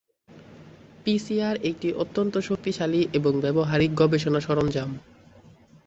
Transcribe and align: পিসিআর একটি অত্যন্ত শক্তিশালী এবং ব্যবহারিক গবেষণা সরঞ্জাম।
পিসিআর 1.05 1.55
একটি 1.63 1.87
অত্যন্ত 1.93 2.33
শক্তিশালী 2.39 3.01
এবং 3.13 3.33
ব্যবহারিক 3.41 3.91
গবেষণা 3.95 4.39
সরঞ্জাম। 4.39 4.89